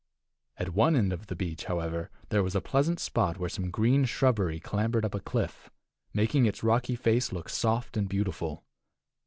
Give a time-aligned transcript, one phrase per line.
[0.57, 4.05] At one end of the beach, however, there was a pleasant spot where some green
[4.05, 5.69] shrubbery clambered up a cliff,
[6.11, 8.65] making its rocky face look soft and beautiful.